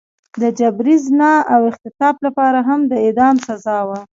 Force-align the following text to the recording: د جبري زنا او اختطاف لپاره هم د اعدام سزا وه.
د 0.41 0.43
جبري 0.59 0.95
زنا 1.05 1.33
او 1.53 1.61
اختطاف 1.71 2.15
لپاره 2.25 2.59
هم 2.67 2.79
د 2.91 2.93
اعدام 3.05 3.35
سزا 3.47 3.77
وه. 3.87 3.99